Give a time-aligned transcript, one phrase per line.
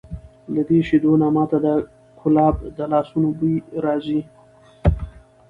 [0.53, 1.67] له دې شیدو نه ما ته د
[2.19, 3.55] کلاب د لاسونو بوی
[3.85, 4.19] راځي!